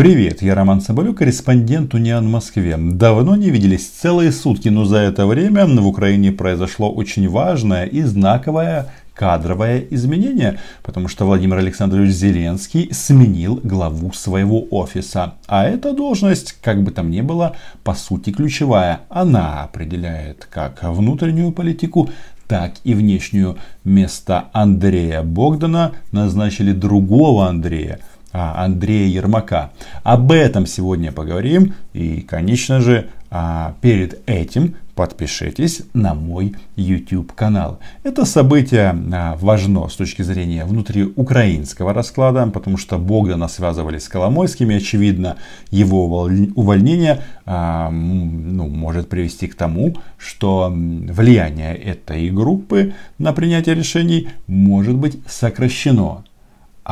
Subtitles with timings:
[0.00, 2.78] Привет, я Роман Соболюк, корреспондент Униан в Москве.
[2.78, 8.00] Давно не виделись, целые сутки, но за это время в Украине произошло очень важное и
[8.00, 15.34] знаковое кадровое изменение, потому что Владимир Александрович Зеленский сменил главу своего офиса.
[15.46, 17.54] А эта должность, как бы там ни было,
[17.84, 19.00] по сути ключевая.
[19.10, 22.08] Она определяет как внутреннюю политику,
[22.48, 23.58] так и внешнюю.
[23.84, 28.00] Вместо Андрея Богдана назначили другого Андрея–
[28.32, 29.72] Андрея Ермака.
[30.02, 31.74] Об этом сегодня поговорим.
[31.92, 37.78] И, конечно же, а, перед этим подпишитесь на мой YouTube канал.
[38.02, 44.76] Это событие а, важно с точки зрения внутриукраинского расклада, потому что Богдана связывали с Коломойскими.
[44.76, 45.36] Очевидно,
[45.70, 46.06] его
[46.54, 55.18] увольнение ну, может привести к тому, что влияние этой группы на принятие решений может быть
[55.26, 56.24] сокращено.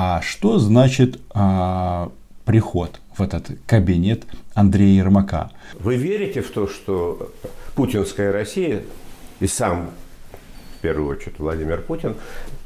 [0.00, 2.12] А что значит а,
[2.44, 5.50] приход в этот кабинет Андрея Ермака?
[5.80, 7.32] Вы верите в то, что
[7.74, 8.84] путинская Россия
[9.40, 9.90] и сам,
[10.78, 12.14] в первую очередь, Владимир Путин,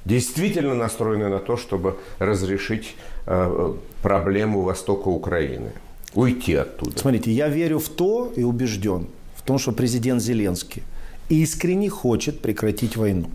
[0.04, 5.72] действительно настроены на то, чтобы разрешить э, проблему востока Украины?
[6.12, 6.98] Уйти оттуда.
[6.98, 10.82] Смотрите, я верю в то и убежден в том, что президент Зеленский
[11.30, 13.30] искренне хочет прекратить войну.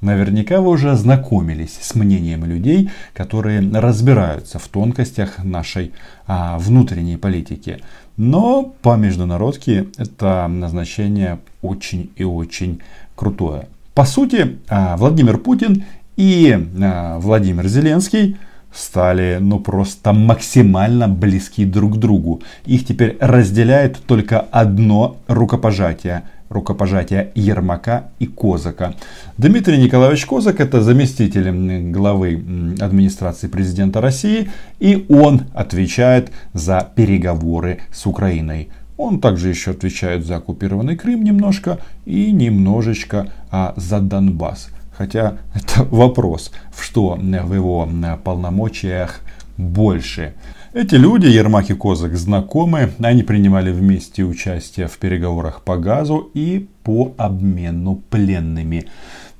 [0.00, 5.92] Наверняка вы уже ознакомились с мнением людей, которые разбираются в тонкостях нашей
[6.26, 7.80] а, внутренней политики.
[8.16, 12.80] Но по международке это назначение очень и очень
[13.16, 13.66] крутое.
[13.94, 15.84] По сути, а, Владимир Путин
[16.16, 18.36] и а, Владимир Зеленский
[18.72, 22.40] стали ну просто максимально близки друг к другу.
[22.66, 28.94] Их теперь разделяет только одно рукопожатие– рукопожатия Ермака и Козака.
[29.36, 31.50] Дмитрий Николаевич Козак это заместитель
[31.90, 32.34] главы
[32.80, 38.68] администрации президента России и он отвечает за переговоры с Украиной.
[38.96, 44.70] Он также еще отвечает за оккупированный Крым немножко и немножечко а, за Донбасс.
[44.92, 47.88] Хотя это вопрос, что в его
[48.24, 49.20] полномочиях
[49.56, 50.34] больше.
[50.74, 52.90] Эти люди, Ермак и Козак, знакомы.
[52.98, 58.84] Они принимали вместе участие в переговорах по газу и по обмену пленными.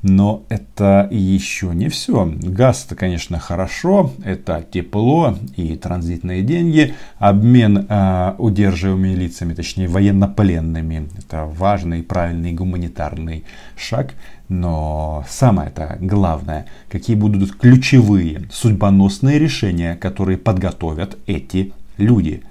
[0.03, 2.33] Но это еще не все.
[2.41, 6.95] Газ это, конечно, хорошо, это тепло и транзитные деньги.
[7.19, 13.45] Обмен э, удерживаемыми лицами, точнее военнопленными, это важный, правильный гуманитарный
[13.77, 14.15] шаг.
[14.49, 22.43] Но самое это главное, какие будут ключевые судьбоносные решения, которые подготовят эти люди.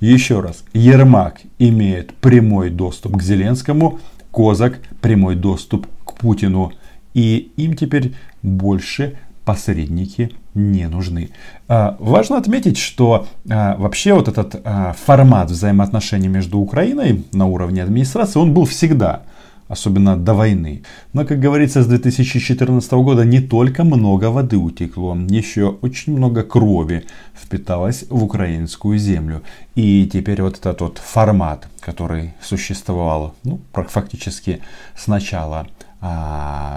[0.00, 4.00] Еще раз, Ермак имеет прямой доступ к Зеленскому,
[4.30, 6.72] Козак прямой доступ к Путину.
[7.16, 8.12] И им теперь
[8.42, 9.16] больше
[9.46, 11.30] посредники не нужны.
[11.66, 17.82] А, важно отметить, что а, вообще вот этот а, формат взаимоотношений между Украиной на уровне
[17.82, 19.22] администрации, он был всегда
[19.68, 20.82] особенно до войны.
[21.14, 27.06] Но, как говорится, с 2014 года не только много воды утекло, еще очень много крови
[27.34, 29.42] впиталось в украинскую землю.
[29.74, 34.60] И теперь вот этот вот формат, который существовал ну, фактически
[34.96, 35.66] с начала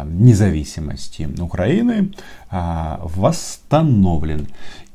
[0.08, 2.12] независимости Украины,
[2.50, 4.48] а, восстановлен.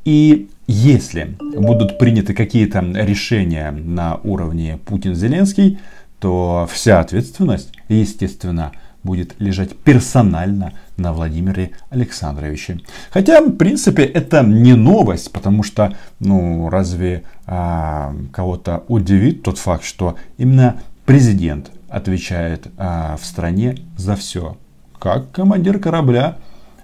[0.05, 5.79] И если будут приняты какие-то решения на уровне Путин-Зеленский,
[6.21, 12.81] то вся ответственность, естественно, будет лежать персонально на Владимире Александровиче.
[13.11, 19.85] Хотя, в принципе, это не новость, потому что, ну, разве а, кого-то удивит тот факт,
[19.85, 24.57] что именно президент отвечает а, в стране за все,
[24.99, 26.37] как командир корабля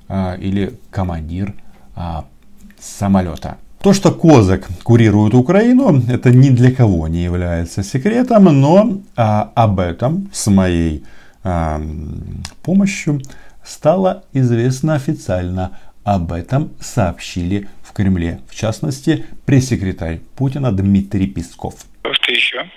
[0.09, 1.55] а, или командир
[1.97, 2.25] а,
[2.79, 3.59] самолета.
[3.83, 9.81] То, что Козак курирует Украину, это ни для кого не является секретом, но а, об
[9.81, 11.03] этом с моей
[11.43, 11.81] а,
[12.63, 13.21] помощью
[13.65, 15.79] стало известно официально.
[16.05, 18.41] Об этом сообщили в Кремле.
[18.49, 21.75] В частности, пресс-секретарь Путина Дмитрий Песков.
[22.03, 22.71] Что еще?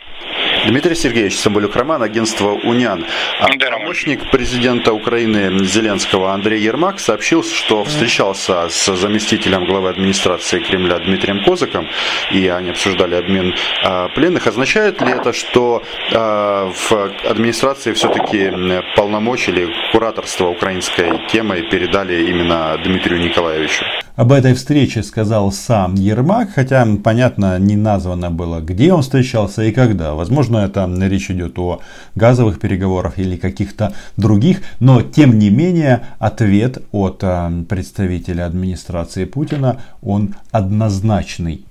[0.66, 3.06] Дмитрий Сергеевич Соболюк Роман, агентство «Униан».
[3.40, 10.60] А да, помощник президента Украины Зеленского Андрей Ермак сообщил, что встречался с заместителем главы администрации
[10.60, 11.88] Кремля Дмитрием Козаком,
[12.32, 14.48] и они обсуждали обмен а, пленных.
[14.48, 15.84] Означает ли это, что
[16.14, 16.92] а, в
[17.30, 18.52] администрации все-таки
[18.96, 23.84] полномочия или кураторство украинской темой передали именно Дмитрию Николаевичу?
[24.16, 29.72] Об этой встрече сказал сам Ермак, хотя, понятно, не названо было, где он встречался и
[29.72, 30.14] когда.
[30.14, 31.80] Возможно, это речь идет о
[32.14, 39.82] газовых переговорах или каких-то других, но, тем не менее, ответ от э, представителя администрации Путина,
[40.04, 41.66] он однозначный.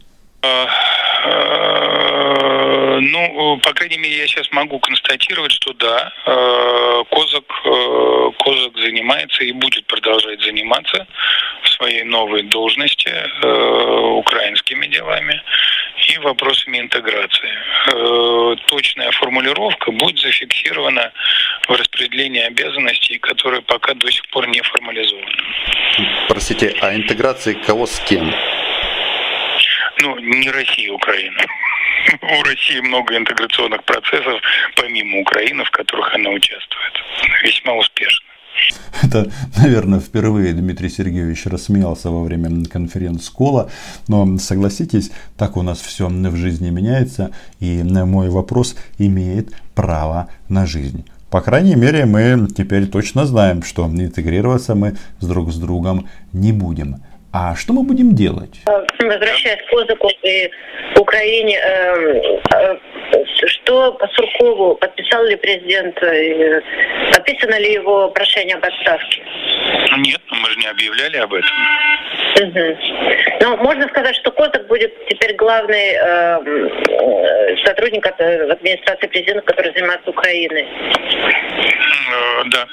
[3.04, 9.42] Ну, по крайней мере, я сейчас могу констатировать, что да, э, Козак, э, Козак занимается
[9.42, 11.08] и будет продолжать заниматься
[11.64, 15.42] в своей новой должности э, украинскими делами
[16.08, 17.50] и вопросами интеграции.
[18.66, 21.12] Точная формулировка будет зафиксирована
[21.68, 25.36] в распределении обязанностей, которые пока до сих пор не формализованы.
[26.28, 28.32] Простите, а интеграции кого с кем?
[30.02, 31.40] Ну, не Россия, а Украина.
[32.22, 34.40] У России много интеграционных процессов,
[34.76, 36.92] помимо Украины, в которых она участвует.
[37.44, 38.26] Весьма успешно.
[39.02, 43.70] Это, наверное, впервые Дмитрий Сергеевич рассмеялся во время конференц-кола.
[44.08, 47.32] Но согласитесь, так у нас все в жизни меняется.
[47.60, 51.04] И мой вопрос имеет право на жизнь.
[51.30, 56.52] По крайней мере, мы теперь точно знаем, что интегрироваться мы с друг с другом не
[56.52, 56.96] будем.
[57.32, 58.60] А что мы будем делать?
[58.66, 60.50] Возвращаясь к Козаку и
[60.98, 62.78] Украине, эм, э,
[63.46, 66.60] что по Суркову подписал ли президент, э,
[67.10, 69.22] подписано ли его прошение об отставке?
[69.96, 71.50] Нет, мы же не объявляли об этом.
[72.36, 72.76] Угу.
[73.40, 80.66] Ну, можно сказать, что Козак будет теперь главный э, сотрудник администрации президента, который занимается Украиной.
[82.12, 82.68] Э, да.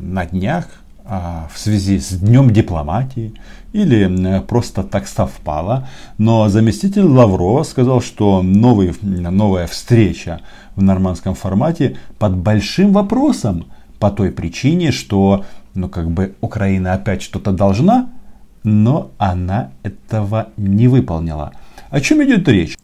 [0.00, 0.79] На днях
[1.10, 3.34] в связи с Днем дипломатии
[3.72, 5.88] или просто так совпало.
[6.18, 10.40] Но заместитель Лаврова сказал, что новый, новая встреча
[10.76, 13.66] в нормандском формате под большим вопросом
[13.98, 18.10] по той причине, что ну, как бы Украина опять что-то должна,
[18.62, 21.52] но она этого не выполнила.
[21.90, 22.76] О чем идет речь?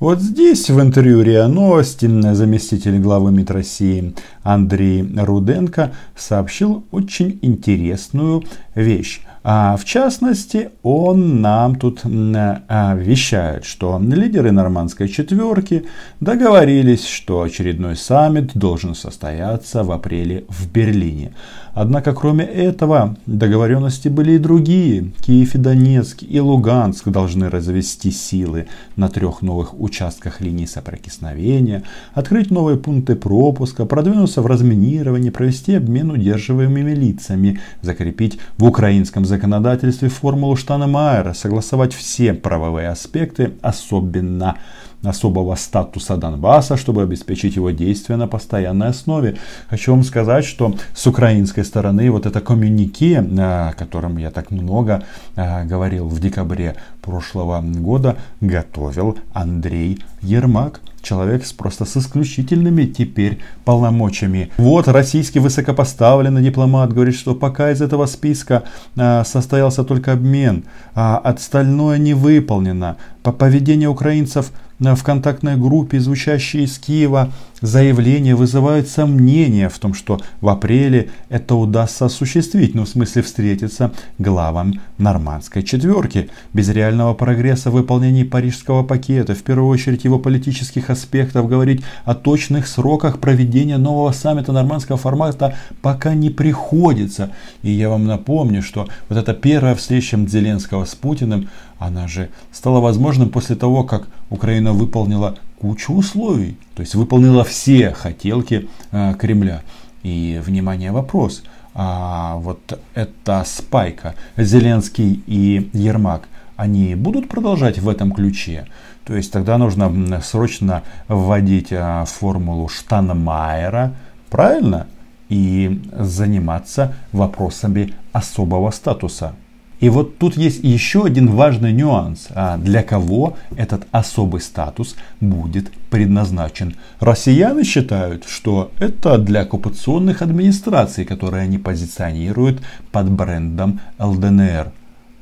[0.00, 8.42] Вот здесь в интервью РИА Новости заместитель главы МИД России Андрей Руденко сообщил очень интересную
[8.74, 9.20] вещь.
[9.46, 15.84] А в частности, он нам тут а, вещает, что лидеры нормандской четверки
[16.20, 21.34] договорились, что очередной саммит должен состояться в апреле в Берлине.
[21.74, 25.10] Однако, кроме этого, договоренности были и другие.
[25.20, 31.82] Киев и Донецк и Луганск должны развести силы на трех новых участках линии соприкосновения,
[32.12, 40.08] открыть новые пункты пропуска, продвинуться в разминировании, провести обмен удерживаемыми лицами, закрепить в украинском законодательстве
[40.08, 44.56] формулу Штана-Майера, согласовать все правовые аспекты, особенно
[45.04, 49.36] особого статуса Донбасса, чтобы обеспечить его действия на постоянной основе.
[49.68, 55.04] Хочу вам сказать, что с украинской стороны вот это коммюнике, о котором я так много
[55.36, 63.38] э, говорил в декабре прошлого года, готовил Андрей Ермак человек с просто с исключительными теперь
[63.64, 64.50] полномочиями.
[64.56, 68.64] Вот российский высокопоставленный дипломат говорит, что пока из этого списка
[68.96, 70.64] а, состоялся только обмен,
[70.94, 72.96] а остальное не выполнено.
[73.22, 74.50] По поведению украинцев
[74.80, 81.54] в контактной группе, звучащие из Киева, заявления вызывают сомнения в том, что в апреле это
[81.54, 86.28] удастся осуществить, ну в смысле встретиться главам нормандской четверки.
[86.52, 92.14] Без реального прогресса в выполнении парижского пакета, в первую очередь его политических аспектов, говорить о
[92.14, 97.30] точных сроках проведения нового саммита нормандского формата пока не приходится.
[97.62, 101.48] И я вам напомню, что вот эта первая встреча Зеленского с Путиным,
[101.78, 107.92] она же стала возможным после того, как Украина выполнила кучу условий, то есть выполнила все
[107.92, 109.62] хотелки э, Кремля.
[110.02, 111.42] И, внимание, вопрос,
[111.74, 118.66] а вот эта спайка, Зеленский и Ермак, они будут продолжать в этом ключе?
[119.04, 123.94] То есть тогда нужно срочно вводить а, формулу Штанмайера,
[124.30, 124.86] правильно?
[125.28, 129.34] И заниматься вопросами особого статуса.
[129.80, 135.70] И вот тут есть еще один важный нюанс, а для кого этот особый статус будет
[135.90, 136.76] предназначен.
[137.00, 144.72] Россияне считают, что это для оккупационных администраций, которые они позиционируют под брендом ЛДНР.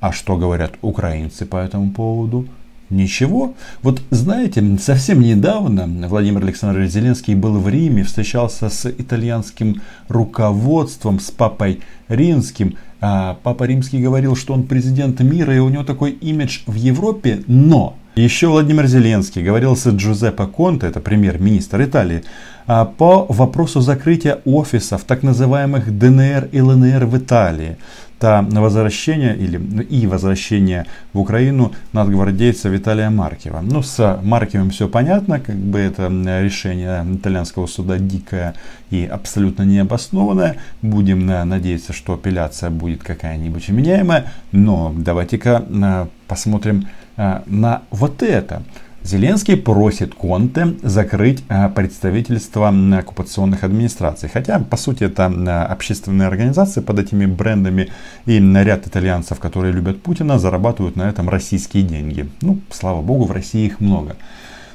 [0.02, 2.48] А что говорят украинцы по этому поводу?
[2.90, 3.54] Ничего.
[3.82, 11.30] Вот знаете, совсем недавно Владимир Александрович Зеленский был в Риме, встречался с итальянским руководством, с
[11.30, 12.78] папой римским.
[13.00, 17.44] А папа римский говорил, что он президент мира и у него такой имидж в Европе,
[17.46, 22.24] но еще Владимир Зеленский говорил с Джузеппе Конте, это премьер-министр Италии,
[22.66, 27.78] а, по вопросу закрытия офисов так называемых ДНР и ЛНР в Италии.
[28.22, 33.60] Это возвращение или и возвращение в Украину надгвардейца Виталия Маркева.
[33.62, 36.06] Ну, с Маркевым все понятно, как бы это
[36.40, 38.54] решение итальянского суда дикое
[38.90, 40.56] и абсолютно необоснованное.
[40.82, 44.26] Будем надеяться, что апелляция будет какая-нибудь вменяемая.
[44.52, 46.86] Но давайте-ка посмотрим
[47.16, 48.62] на вот это.
[49.04, 54.28] Зеленский просит Конте закрыть а, представительство оккупационных администраций.
[54.32, 57.88] Хотя, по сути, это а, общественные организации под этими брендами
[58.26, 62.28] и ряд итальянцев, которые любят Путина, зарабатывают на этом российские деньги.
[62.40, 64.16] Ну, слава богу, в России их много.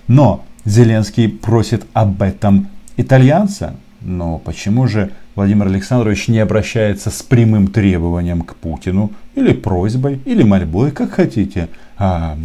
[0.08, 2.68] Но Зеленский просит об этом
[2.98, 3.76] итальянца.
[4.02, 10.44] Но почему же Владимир Александрович не обращается с прямым требованием к Путину, или просьбой, или
[10.44, 12.38] мольбой, как хотите, а,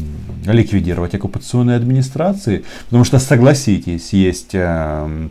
[0.47, 2.65] ликвидировать оккупационные администрации?
[2.87, 5.29] Потому что, согласитесь, есть а,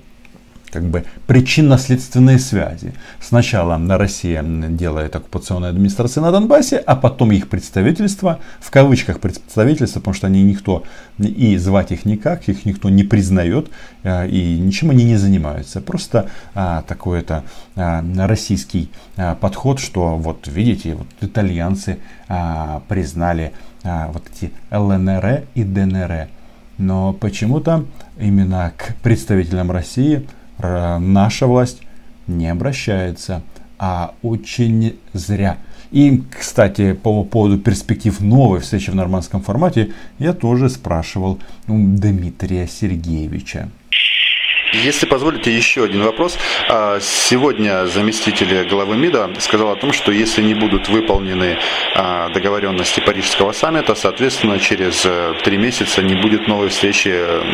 [0.71, 2.93] как бы причинно-следственные связи.
[3.19, 9.99] Сначала на Россия делает оккупационные администрации на Донбассе, а потом их представительство, в кавычках представительство,
[9.99, 10.83] потому что они никто,
[11.17, 13.69] и звать их никак, их никто не признает,
[14.03, 15.81] а, и ничем они не занимаются.
[15.81, 17.43] Просто а, такой это
[17.75, 23.51] а, российский а, подход, что вот видите, вот итальянцы а, признали
[23.83, 26.29] а, вот эти ЛНР и ДНР.
[26.77, 27.85] Но почему-то
[28.19, 30.27] именно к представителям России
[30.61, 31.81] наша власть
[32.27, 33.41] не обращается,
[33.77, 35.57] а очень зря.
[35.91, 42.67] И, кстати, по поводу перспектив новой встречи в нормандском формате, я тоже спрашивал у Дмитрия
[42.67, 43.69] Сергеевича.
[44.73, 46.37] Если позволите, еще один вопрос.
[46.69, 51.57] А, сегодня заместитель главы МИДа сказал о том, что если не будут выполнены
[51.93, 57.09] а, договоренности Парижского саммита, соответственно, через э, три месяца не будет новой встречи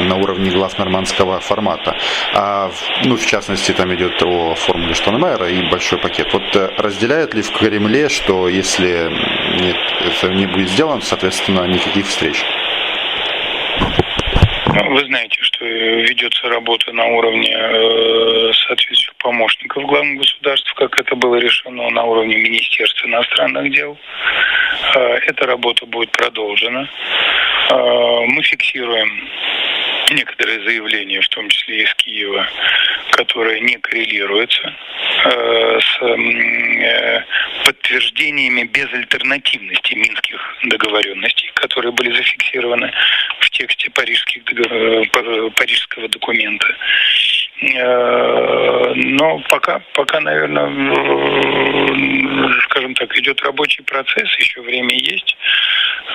[0.07, 1.97] на уровне глав нормандского формата.
[2.35, 2.71] А,
[3.03, 6.31] ну, в частности, там идет о формуле Штонмайера и большой пакет.
[6.33, 9.09] Вот э, разделяют ли в Кремле, что если
[9.59, 12.45] нет, это не будет сделано, соответственно, никаких встреч?
[14.67, 21.35] Вы знаете, что ведется работа на уровне э, соответствующих помощников главных государств, как это было
[21.35, 23.97] решено на уровне Министерства иностранных дел.
[24.95, 26.89] Э, эта работа будет продолжена.
[27.69, 29.29] Э, мы фиксируем
[30.11, 32.47] некоторые заявления, в том числе из Киева,
[33.11, 34.73] которые не коррелируются
[35.25, 37.23] э, с э,
[37.65, 42.91] подтверждениями безальтернативности минских договоренностей, которые были зафиксированы
[43.57, 46.67] тексте парижских, э, парижского документа.
[47.59, 50.67] Э, но пока, пока, наверное,
[52.65, 55.35] скажем так, идет рабочий процесс, еще время есть.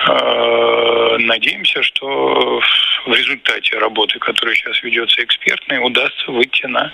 [0.07, 2.61] Э, надеемся, что
[3.05, 6.91] в результате работы, которая сейчас ведется экспертной, удастся выйти на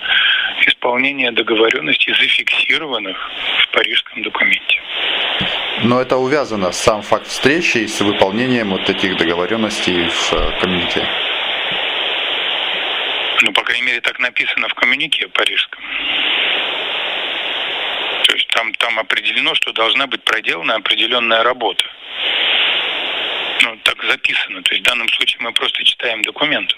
[0.66, 3.16] исполнение договоренностей, зафиксированных
[3.62, 4.80] в Парижском документе.
[5.84, 11.06] Но это увязано сам факт встречи с выполнением вот этих договоренностей в э, коммунике.
[13.42, 15.82] Ну, по крайней мере, так написано в коммюнике парижском.
[18.26, 21.84] То есть там, там определено, что должна быть проделана определенная работа.
[23.62, 24.62] Ну, так записано.
[24.62, 26.76] То есть в данном случае мы просто читаем документ.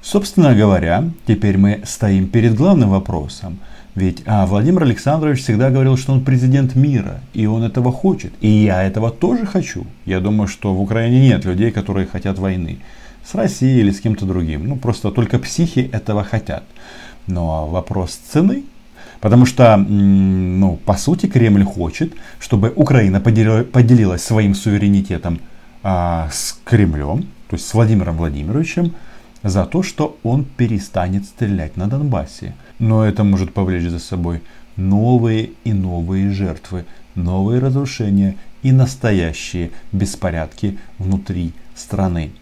[0.00, 3.60] Собственно говоря, теперь мы стоим перед главным вопросом.
[3.94, 8.32] Ведь а, Владимир Александрович всегда говорил, что он президент мира, и он этого хочет.
[8.40, 9.86] И я этого тоже хочу.
[10.06, 12.78] Я думаю, что в Украине нет людей, которые хотят войны.
[13.24, 14.68] С Россией или с кем-то другим.
[14.68, 16.64] Ну, просто только психи этого хотят.
[17.26, 18.64] Но вопрос цены
[19.20, 25.40] Потому что, ну, по сути, Кремль хочет, чтобы Украина поделилась своим суверенитетом
[25.82, 28.94] а, с Кремлем, то есть с Владимиром Владимировичем,
[29.42, 32.54] за то, что он перестанет стрелять на Донбассе.
[32.80, 34.40] Но это может повлечь за собой
[34.76, 42.32] новые и новые жертвы, новые разрушения и настоящие беспорядки внутри страны.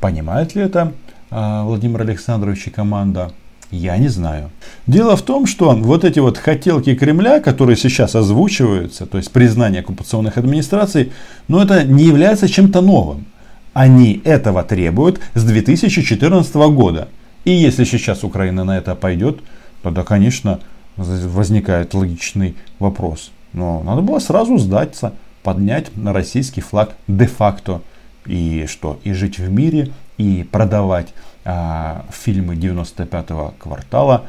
[0.00, 0.92] Понимает ли это
[1.30, 3.32] а, Владимир Александрович и команда?
[3.72, 4.50] Я не знаю.
[4.86, 9.80] Дело в том, что вот эти вот хотелки Кремля, которые сейчас озвучиваются, то есть признание
[9.80, 11.12] оккупационных администраций,
[11.46, 13.26] ну это не является чем-то новым.
[13.72, 17.08] Они этого требуют с 2014 года.
[17.44, 19.40] И если сейчас Украина на это пойдет,
[19.82, 20.60] тогда, конечно,
[20.96, 23.30] возникает логичный вопрос.
[23.52, 27.82] Но надо было сразу сдаться, поднять на российский флаг де-факто.
[28.26, 29.00] И что?
[29.04, 31.08] И жить в мире, и продавать
[31.44, 34.26] а, фильмы 95-го квартала.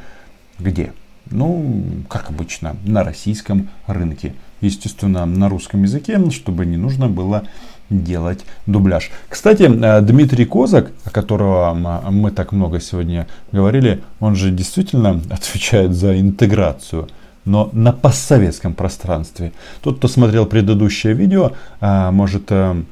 [0.58, 0.92] Где?
[1.30, 4.34] Ну, как обычно, на российском рынке.
[4.60, 7.44] Естественно, на русском языке, чтобы не нужно было
[7.92, 9.10] делать дубляж.
[9.28, 11.74] Кстати, э, Дмитрий Козак, о которого
[12.10, 17.08] мы так много сегодня говорили, он же действительно отвечает за интеграцию
[17.44, 19.52] но на постсоветском пространстве.
[19.82, 22.82] Тот, кто смотрел предыдущее видео, э, может э,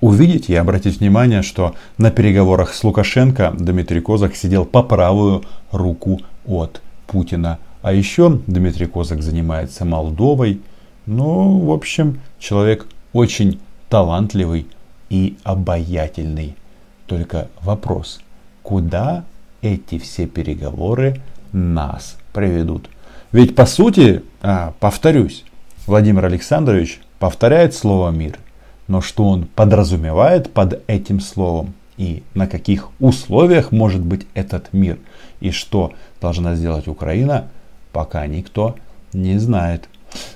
[0.00, 6.20] увидеть и обратить внимание, что на переговорах с Лукашенко Дмитрий Козак сидел по правую руку
[6.46, 7.58] от Путина.
[7.82, 10.60] А еще Дмитрий Козак занимается Молдовой.
[11.06, 13.60] Ну, в общем, человек очень
[13.94, 14.66] талантливый
[15.08, 16.56] и обаятельный.
[17.06, 18.18] Только вопрос,
[18.64, 19.22] куда
[19.62, 21.20] эти все переговоры
[21.52, 22.90] нас приведут?
[23.30, 25.44] Ведь по сути, а, повторюсь,
[25.86, 28.40] Владимир Александрович повторяет слово «мир».
[28.88, 31.72] Но что он подразумевает под этим словом?
[31.96, 34.98] И на каких условиях может быть этот мир?
[35.38, 37.46] И что должна сделать Украина,
[37.92, 38.74] пока никто
[39.12, 39.88] не знает.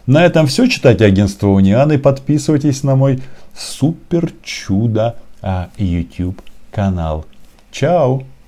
[0.07, 0.67] На этом все.
[0.67, 3.23] Читайте агентство Униан и подписывайтесь на мой
[3.57, 7.27] супер чудо а, YouTube канал.
[7.71, 8.23] Чао!